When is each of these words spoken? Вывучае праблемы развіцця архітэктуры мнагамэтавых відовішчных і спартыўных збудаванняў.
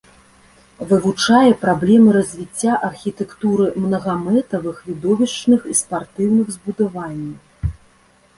Вывучае 0.91 1.51
праблемы 1.65 2.09
развіцця 2.17 2.77
архітэктуры 2.87 3.67
мнагамэтавых 3.85 4.81
відовішчных 4.89 5.59
і 5.75 5.79
спартыўных 5.83 6.47
збудаванняў. 6.59 7.71